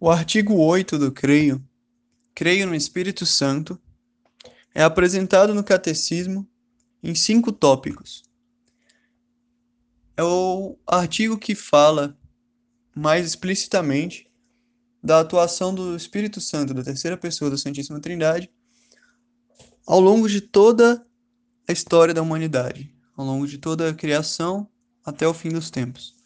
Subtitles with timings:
[0.00, 1.60] O artigo 8 do Creio,
[2.32, 3.80] Creio no Espírito Santo,
[4.72, 6.48] é apresentado no Catecismo
[7.02, 8.22] em cinco tópicos.
[10.16, 12.16] É o artigo que fala
[12.94, 14.30] mais explicitamente
[15.02, 18.48] da atuação do Espírito Santo, da terceira pessoa da Santíssima Trindade,
[19.84, 21.04] ao longo de toda
[21.68, 24.68] a história da humanidade, ao longo de toda a criação
[25.04, 26.17] até o fim dos tempos.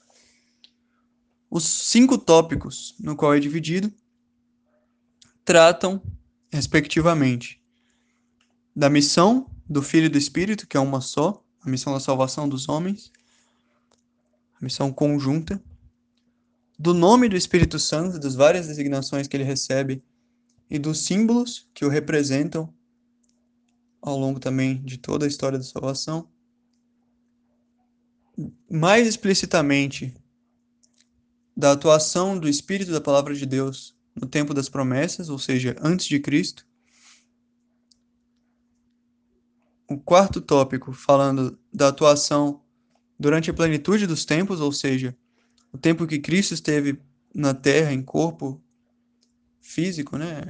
[1.55, 3.93] Os cinco tópicos no qual é dividido
[5.45, 6.03] tratam,
[6.51, 7.63] respectivamente,
[8.75, 12.71] da missão do Filho do Espírito, que é uma só, a missão da salvação dos
[12.71, 13.13] homens,
[14.59, 15.63] a missão conjunta,
[16.79, 20.03] do nome do Espírito Santo, das várias designações que ele recebe
[20.71, 22.73] e dos símbolos que o representam
[24.01, 26.27] ao longo também de toda a história da salvação.
[28.71, 30.15] Mais explicitamente,
[31.57, 36.07] da atuação do Espírito da Palavra de Deus no tempo das promessas, ou seja, antes
[36.07, 36.67] de Cristo.
[39.89, 42.63] O quarto tópico, falando da atuação
[43.19, 45.17] durante a plenitude dos tempos, ou seja,
[45.73, 46.99] o tempo que Cristo esteve
[47.35, 48.63] na Terra em corpo
[49.61, 50.43] físico, né?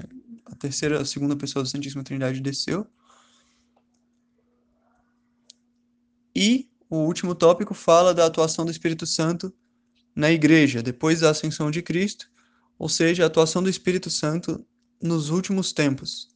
[0.47, 2.87] A terceira, a segunda pessoa da Santíssima Trindade desceu.
[6.35, 9.53] E o último tópico fala da atuação do Espírito Santo
[10.15, 12.31] na igreja, depois da ascensão de Cristo,
[12.79, 14.65] ou seja, a atuação do Espírito Santo
[15.01, 16.29] nos últimos tempos.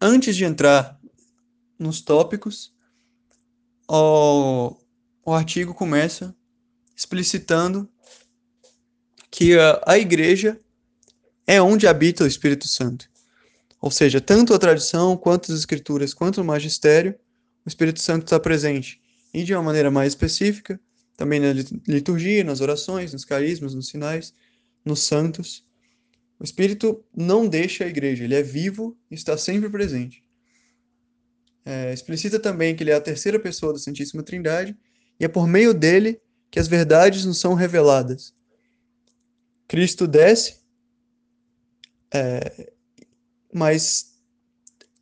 [0.00, 0.98] Antes de entrar
[1.78, 2.74] nos tópicos,
[3.88, 4.76] o,
[5.24, 6.34] o artigo começa
[6.96, 7.88] explicitando
[9.30, 10.60] que a, a igreja
[11.46, 13.10] é onde habita o Espírito Santo.
[13.80, 17.18] Ou seja, tanto a tradição, quanto as escrituras, quanto o magistério,
[17.64, 19.00] o Espírito Santo está presente.
[19.34, 20.80] E de uma maneira mais específica,
[21.16, 21.52] também na
[21.86, 24.34] liturgia, nas orações, nos carismas, nos sinais,
[24.84, 25.64] nos santos.
[26.38, 30.22] O Espírito não deixa a igreja, ele é vivo e está sempre presente.
[31.64, 34.76] É, explicita também que ele é a terceira pessoa da Santíssima Trindade
[35.20, 36.20] e é por meio dele
[36.50, 38.34] que as verdades nos são reveladas.
[39.68, 40.60] Cristo desce,
[42.12, 42.72] é,
[43.52, 44.18] mas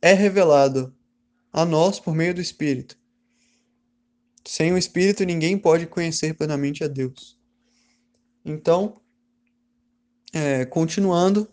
[0.01, 0.95] é revelado
[1.51, 3.00] a nós por meio do Espírito.
[4.45, 7.37] Sem o Espírito, ninguém pode conhecer plenamente a Deus.
[8.43, 8.99] Então,
[10.33, 11.47] é, continuando,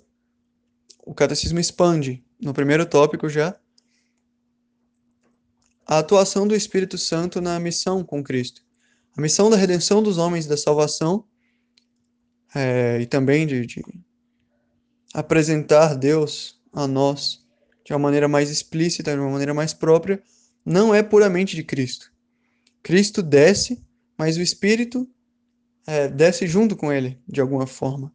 [1.05, 3.59] o catecismo expande, no primeiro tópico já,
[5.87, 8.63] a atuação do Espírito Santo na missão com Cristo.
[9.17, 11.25] A missão da redenção dos homens da salvação
[12.55, 13.83] é, e também de, de
[15.15, 17.45] apresentar Deus a nós
[17.85, 20.23] de uma maneira mais explícita, de uma maneira mais própria,
[20.65, 22.13] não é puramente de Cristo.
[22.89, 23.85] Cristo desce,
[24.17, 25.07] mas o Espírito
[25.87, 28.11] é, desce junto com ele, de alguma forma.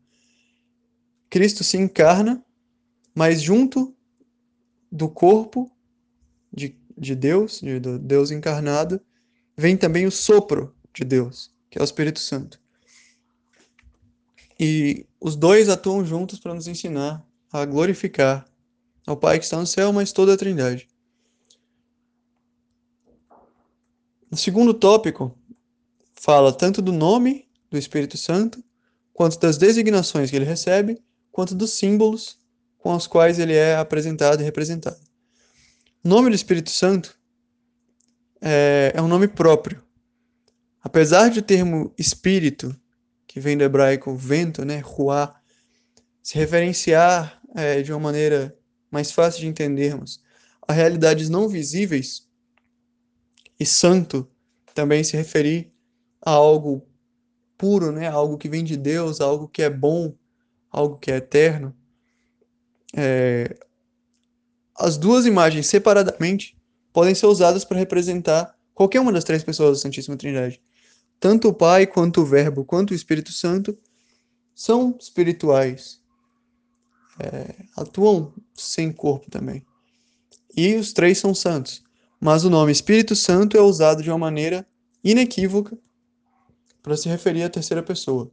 [1.30, 2.44] Cristo se encarna,
[3.14, 3.96] mas junto
[4.92, 5.72] do corpo
[6.52, 9.00] de, de Deus, de, do Deus encarnado,
[9.56, 12.60] vem também o sopro de Deus, que é o Espírito Santo.
[14.60, 18.44] E os dois atuam juntos para nos ensinar a glorificar
[19.06, 20.88] ao Pai que está no céu, mas toda a Trindade.
[24.34, 25.38] O segundo tópico
[26.16, 28.64] fala tanto do nome do Espírito Santo,
[29.14, 31.00] quanto das designações que ele recebe,
[31.32, 32.40] quanto dos símbolos
[32.80, 34.98] com os quais ele é apresentado e representado.
[36.04, 37.16] O nome do Espírito Santo
[38.42, 39.84] é, é um nome próprio.
[40.82, 42.76] Apesar de o termo espírito,
[43.28, 45.40] que vem do hebraico vento, né, ruá,
[46.24, 48.58] se referenciar é, de uma maneira
[48.90, 50.20] mais fácil de entendermos
[50.68, 52.28] a realidades não visíveis,
[53.60, 54.28] e santo
[54.74, 55.72] também se referir
[56.22, 56.86] a algo
[57.58, 58.08] puro, né?
[58.08, 60.14] Algo que vem de Deus, algo que é bom,
[60.72, 61.76] algo que é eterno.
[62.96, 63.56] É...
[64.76, 66.58] As duas imagens separadamente
[66.92, 70.62] podem ser usadas para representar qualquer uma das três pessoas da Santíssima Trindade.
[71.20, 73.78] Tanto o Pai, quanto o Verbo, quanto o Espírito Santo
[74.56, 76.02] são espirituais.
[77.20, 77.54] É...
[77.78, 79.64] atuam sem corpo também.
[80.56, 81.84] E os três são santos
[82.24, 84.66] mas o nome Espírito Santo é usado de uma maneira
[85.04, 85.78] inequívoca
[86.82, 88.32] para se referir à terceira pessoa,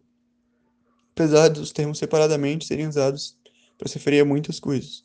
[1.11, 3.37] apesar dos termos separadamente serem usados
[3.77, 5.03] para se referir a muitas coisas.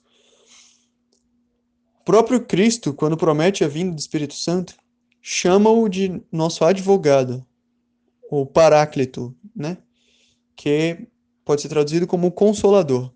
[2.00, 4.76] O próprio Cristo, quando promete a vinda do Espírito Santo,
[5.20, 7.44] chama-o de nosso advogado,
[8.30, 9.80] ou paráclito, né?
[10.56, 11.08] que
[11.44, 13.12] pode ser traduzido como consolador.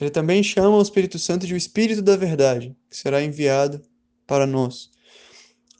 [0.00, 3.89] Ele também chama o Espírito Santo de o Espírito da Verdade, que será enviado
[4.30, 4.88] para nós.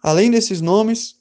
[0.02, 1.16] Além desses nomes,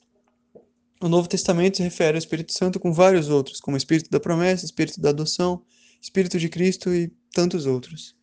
[1.00, 4.64] o Novo Testamento se refere ao Espírito Santo com vários outros, como Espírito da promessa,
[4.64, 5.62] Espírito da adoção,
[6.02, 8.16] Espírito de Cristo e tantos outros.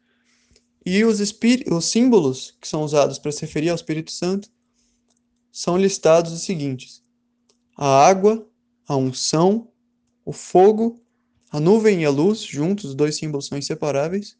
[0.86, 4.50] E os, os símbolos que são usados para se referir ao Espírito Santo
[5.54, 7.01] são listados os seguintes:
[7.77, 8.45] a água,
[8.86, 9.71] a unção,
[10.25, 11.01] o fogo,
[11.50, 14.38] a nuvem e a luz, juntos, os dois símbolos são inseparáveis,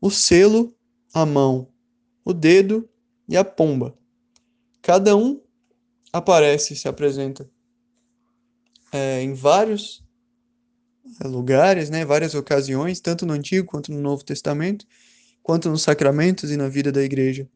[0.00, 0.74] o selo,
[1.14, 1.68] a mão,
[2.24, 2.88] o dedo
[3.28, 3.96] e a pomba.
[4.80, 5.40] Cada um
[6.12, 7.48] aparece, se apresenta
[8.92, 10.04] é, em vários
[11.20, 14.86] é, lugares, né, várias ocasiões, tanto no Antigo quanto no Novo Testamento,
[15.42, 17.48] quanto nos sacramentos e na vida da igreja,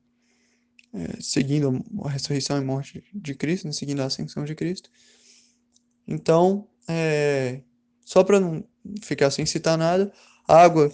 [0.95, 4.91] é, seguindo a ressurreição e morte de Cristo, né, seguindo a ascensão de Cristo.
[6.09, 7.61] Então, é,
[8.05, 8.65] só para não
[9.03, 10.13] ficar sem citar nada,
[10.47, 10.91] água,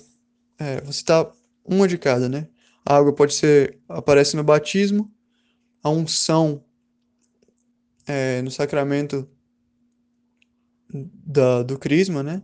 [0.59, 1.31] é, vou citar
[1.65, 2.49] uma de cada, né?
[2.85, 5.11] A água pode ser, aparece no batismo,
[5.83, 6.65] a unção
[8.07, 9.29] é, no sacramento
[10.93, 12.43] da, do crisma, né?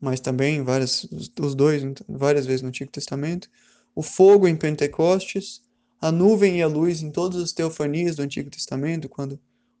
[0.00, 1.04] Mas também várias,
[1.38, 3.50] os dois, várias vezes no Antigo Testamento.
[3.94, 5.62] O fogo em Pentecostes,
[6.00, 9.38] a nuvem e a luz em todas as teofanias do Antigo Testamento, quando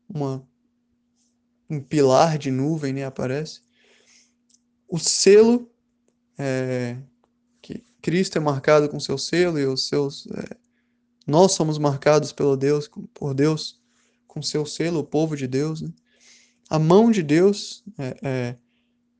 [0.08, 0.46] uma,
[1.68, 3.62] um pilar de nuvem né, aparece.
[4.88, 5.70] O selo,
[6.36, 6.98] é,
[8.00, 10.26] Cristo é marcado com seu selo e os seus.
[10.28, 10.56] É,
[11.26, 13.80] nós somos marcados pelo Deus, por Deus
[14.26, 15.82] com seu selo, o povo de Deus.
[15.82, 15.92] Né?
[16.70, 17.82] a mão de Deus.
[17.98, 18.56] É, é,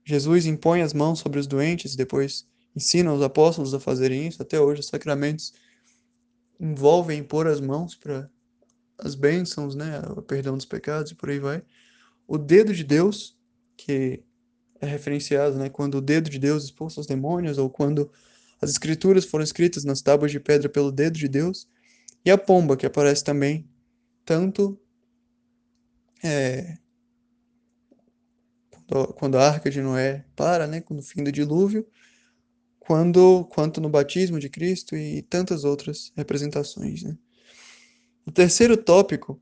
[0.04, 4.40] Jesus impõe as mãos sobre os doentes, depois ensina os apóstolos a fazerem isso.
[4.40, 5.52] Até hoje, os sacramentos
[6.58, 8.30] envolvem impor as mãos para
[8.98, 11.62] as bênçãos, né, o perdão dos pecados e por aí vai.
[12.28, 13.36] O dedo de Deus,
[13.76, 14.22] que
[14.80, 18.10] é referenciado, né, quando o dedo de Deus expulsa os demônios ou quando
[18.60, 21.68] as escrituras foram escritas nas tábuas de pedra pelo dedo de Deus.
[22.24, 23.68] E a pomba, que aparece também
[24.24, 24.78] tanto
[26.22, 26.76] é,
[29.16, 31.86] quando a arca de Noé para, né, no fim do dilúvio,
[32.78, 37.02] quando, quanto no batismo de Cristo e tantas outras representações.
[37.02, 37.16] Né?
[38.26, 39.40] O terceiro tópico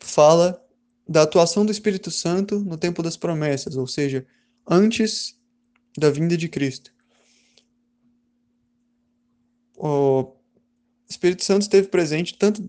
[0.00, 0.62] fala
[1.08, 4.26] da atuação do Espírito Santo no tempo das promessas, ou seja,
[4.68, 5.38] antes
[5.96, 6.95] da vinda de Cristo.
[9.76, 10.32] O
[11.08, 12.66] Espírito Santo esteve presente tanto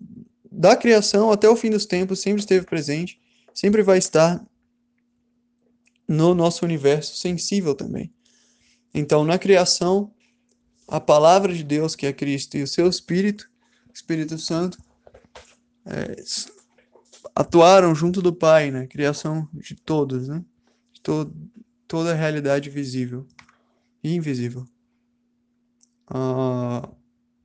[0.51, 3.19] da criação até o fim dos tempos, sempre esteve presente,
[3.54, 4.45] sempre vai estar
[6.07, 8.12] no nosso universo sensível também.
[8.94, 10.12] Então, na criação,
[10.88, 13.50] a palavra de Deus, que é Cristo, e o seu Espírito,
[13.94, 14.77] Espírito Santo,
[15.86, 16.24] é,
[17.36, 18.88] atuaram junto do Pai na né?
[18.88, 20.44] criação de todos, né?
[20.94, 21.31] De to
[21.88, 23.25] toda a realidade visível
[24.03, 24.68] e invisível.
[26.07, 26.89] Ah,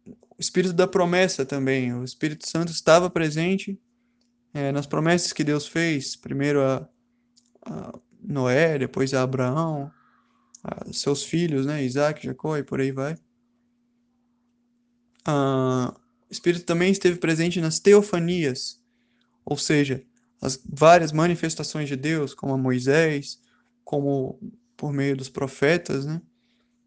[0.07, 3.81] o Espírito da promessa também, o Espírito Santo estava presente
[4.55, 6.89] é, nas promessas que Deus fez, primeiro a,
[7.63, 9.91] a Noé, depois a Abraão,
[10.63, 13.17] a seus filhos, né, Isaac, Jacó e por aí vai.
[15.25, 15.95] Ah,
[16.29, 18.81] o Espírito também esteve presente nas teofanias,
[19.45, 20.05] ou seja,
[20.41, 23.41] as várias manifestações de Deus, como a Moisés,
[23.85, 24.41] como
[24.77, 26.21] por meio dos profetas, né?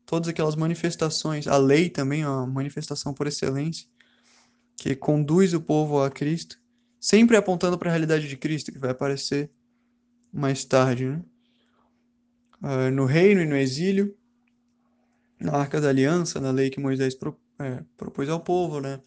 [0.05, 3.87] Todas aquelas manifestações, a lei também é uma manifestação por excelência,
[4.77, 6.59] que conduz o povo a Cristo,
[6.99, 9.49] sempre apontando para a realidade de Cristo, que vai aparecer
[10.31, 11.21] mais tarde, né?
[12.61, 14.15] uh, no reino e no exílio,
[15.39, 18.99] na Arca da Aliança, na lei que Moisés pro, é, propôs ao povo, né?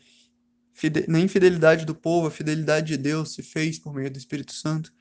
[0.72, 4.52] Fide na infidelidade do povo, a fidelidade de Deus se fez por meio do Espírito
[4.52, 4.92] Santo.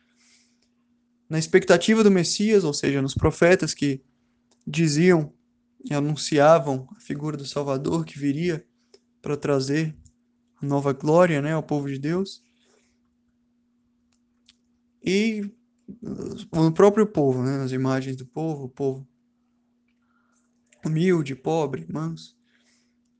[1.29, 4.01] Na expectativa do Messias, ou seja, nos profetas que
[4.65, 5.33] diziam
[5.83, 8.65] e anunciavam a figura do Salvador que viria
[9.21, 9.95] para trazer
[10.61, 12.43] a nova glória né, ao povo de Deus.
[15.03, 15.49] E
[16.51, 17.63] no próprio povo, né?
[17.63, 19.07] As imagens do povo, o povo
[20.85, 22.37] humilde, pobre, manso,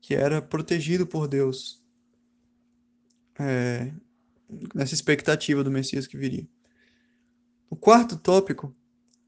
[0.00, 1.82] que era protegido por Deus
[3.38, 3.92] é,
[4.74, 6.48] nessa expectativa do Messias que viria.
[7.70, 8.74] O quarto tópico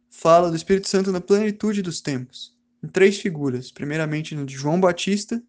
[0.08, 3.70] fala do Espírito Santo na plenitude dos tempos, em três figuras.
[3.70, 5.42] Primeiramente no de João Batista,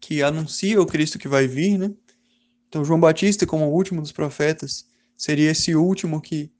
[0.00, 1.92] que anuncia o Cristo que vai vir, né?
[2.68, 6.52] Então João Batista, como o último dos profetas, seria esse último que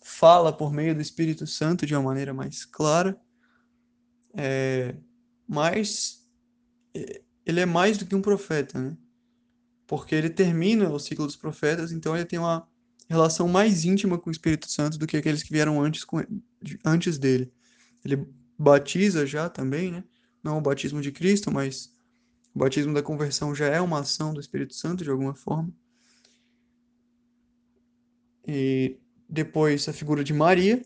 [0.00, 3.18] fala por meio do Espírito Santo de uma maneira mais clara,
[4.34, 4.94] é,
[5.46, 6.26] mas
[6.94, 8.96] é, ele é mais do que um profeta, né?
[9.86, 12.66] Porque ele termina o ciclo dos profetas, então ele tem uma
[13.08, 16.24] relação mais íntima com o Espírito Santo do que aqueles que vieram antes, com,
[16.84, 17.52] antes dele.
[18.04, 18.26] Ele
[18.58, 20.04] batiza já também, né?
[20.42, 21.94] Não o batismo de Cristo, mas
[22.54, 25.72] o batismo da conversão já é uma ação do Espírito Santo de alguma forma.
[28.46, 30.82] E depois a figura de Maria,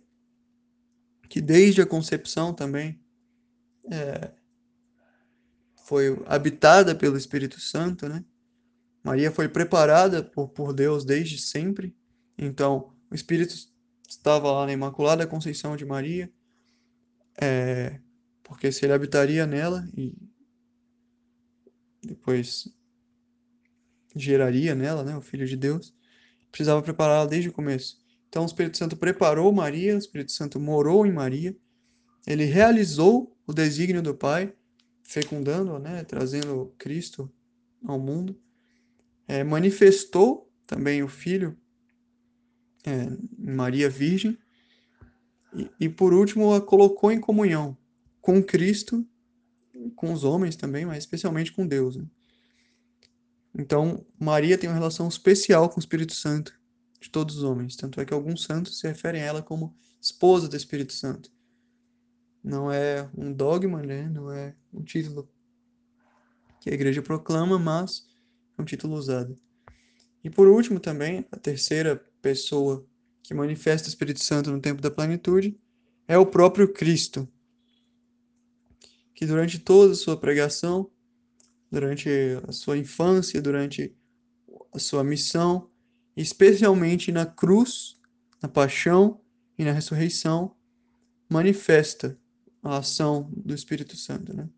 [1.28, 3.00] que desde a concepção também
[3.90, 4.30] é,
[5.86, 8.24] foi habitada pelo Espírito Santo, né?
[9.02, 11.96] Maria foi preparada por, por Deus desde sempre,
[12.36, 13.54] então o Espírito
[14.08, 16.30] estava lá na Imaculada Conceição de Maria,
[17.40, 18.00] é,
[18.42, 20.14] porque se ele habitaria nela e
[22.02, 22.68] depois
[24.14, 25.94] geraria nela, né, o Filho de Deus,
[26.50, 27.98] precisava prepará-la desde o começo.
[28.28, 31.56] Então o Espírito Santo preparou Maria, o Espírito Santo morou em Maria,
[32.26, 34.52] ele realizou o desígnio do Pai,
[35.02, 37.32] fecundando, né, trazendo Cristo
[37.84, 38.40] ao mundo,
[39.28, 41.56] é, manifestou também o Filho
[42.84, 44.38] é, Maria Virgem,
[45.80, 47.76] e, por último a colocou em comunhão
[48.20, 49.06] com Cristo,
[49.94, 51.96] com os homens também, mas especialmente com Deus.
[51.96, 52.04] Né?
[53.54, 56.58] Então, Maria tem uma relação especial com o Espírito Santo
[57.00, 57.76] de todos os homens.
[57.76, 61.30] Tanto é que alguns santos se referem a ela como esposa do Espírito Santo.
[62.42, 64.08] Não é um dogma, né?
[64.08, 65.28] não é um título
[66.60, 68.06] que a igreja proclama, mas
[68.58, 69.38] é um título usado.
[70.22, 72.84] E por último também, a terceira pessoa
[73.26, 75.58] que manifesta o Espírito Santo no tempo da plenitude
[76.06, 77.28] é o próprio Cristo,
[79.12, 80.88] que durante toda a sua pregação,
[81.68, 82.08] durante
[82.46, 83.92] a sua infância, durante
[84.72, 85.68] a sua missão,
[86.16, 87.98] especialmente na cruz,
[88.40, 89.20] na paixão
[89.58, 90.54] e na ressurreição,
[91.28, 92.16] manifesta
[92.62, 94.36] a ação do Espírito Santo.
[94.36, 94.48] Né?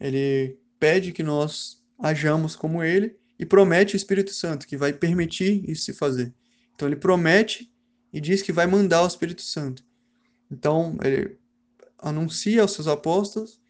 [0.00, 5.70] Ele pede que nós hajamos como ele e promete o Espírito Santo que vai permitir
[5.70, 6.34] isso se fazer.
[6.80, 7.70] Então ele promete
[8.10, 9.84] e diz que vai mandar o Espírito Santo.
[10.50, 11.36] Então ele
[11.98, 13.60] anuncia aos seus apóstolos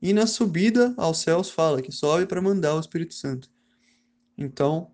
[0.00, 3.50] e na subida aos céus fala que sobe para mandar o Espírito Santo.
[4.38, 4.92] Então,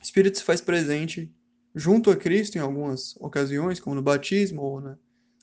[0.00, 1.30] o Espírito se faz presente
[1.74, 4.96] junto a Cristo em algumas ocasiões, como no batismo ou na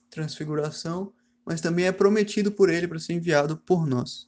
[0.09, 1.13] transfiguração,
[1.45, 4.27] mas também é prometido por ele para ser enviado por nós.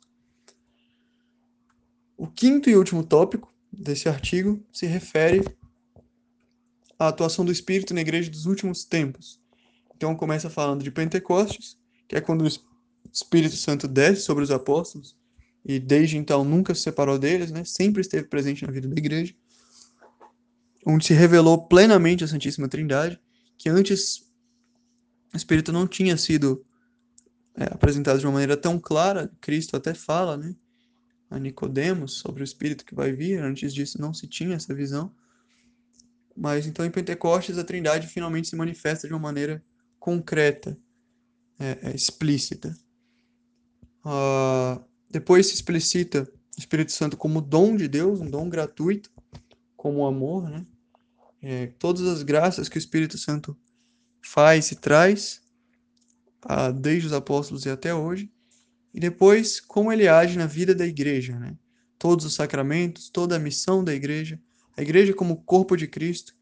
[2.15, 5.43] O quinto e último tópico desse artigo se refere
[7.05, 9.39] à atuação do Espírito na igreja dos últimos tempos.
[9.95, 12.49] Então começa falando de Pentecostes, que é quando o
[13.11, 15.15] Espírito Santo desce sobre os apóstolos
[15.65, 17.63] e desde então nunca se separou deles, né?
[17.63, 19.33] Sempre esteve presente na vida da igreja,
[20.85, 23.19] onde se revelou plenamente a Santíssima Trindade,
[23.57, 24.23] que antes
[25.33, 26.65] o Espírito não tinha sido
[27.55, 29.31] é, apresentado de uma maneira tão clara.
[29.39, 30.55] Cristo até fala, né?
[31.29, 33.41] A Nicodemos sobre o Espírito que vai vir.
[33.41, 35.13] Antes disso não se tinha essa visão.
[36.35, 39.63] Mas então em Pentecostes a Trindade finalmente se manifesta de uma maneira
[39.99, 40.77] concreta,
[41.59, 42.75] é, é, explícita.
[44.05, 49.09] Uh, depois se explicita o Espírito Santo como dom de Deus, um dom gratuito,
[49.77, 50.65] como amor, né?
[51.41, 53.57] É, todas as graças que o Espírito Santo
[54.21, 55.41] faz e traz,
[56.45, 58.31] uh, desde os apóstolos e até hoje,
[58.93, 61.57] e depois como ele age na vida da igreja, né?
[61.97, 64.39] Todos os sacramentos, toda a missão da igreja,
[64.75, 66.35] a igreja como corpo de Cristo,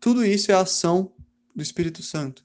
[0.00, 1.12] tudo isso é a ação
[1.54, 2.44] do Espírito Santo.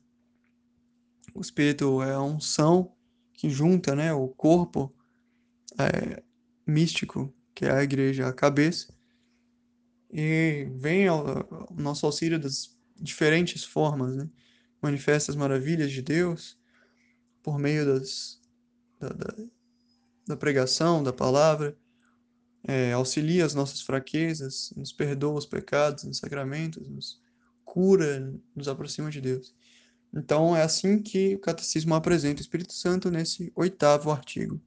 [1.33, 2.93] O Espírito é a unção
[3.33, 4.93] que junta né, o corpo
[5.77, 6.21] é,
[6.65, 8.93] místico, que é a igreja, a cabeça,
[10.11, 14.29] e vem ao, ao nosso auxílio das diferentes formas, né?
[14.81, 16.57] manifesta as maravilhas de Deus
[17.41, 18.39] por meio das,
[18.99, 19.35] da, da,
[20.27, 21.77] da pregação, da palavra,
[22.65, 27.21] é, auxilia as nossas fraquezas, nos perdoa os pecados, nos sacramentos, nos
[27.65, 29.53] cura, nos aproxima de Deus.
[30.13, 34.61] Então é assim que o catecismo apresenta o Espírito Santo nesse oitavo artigo.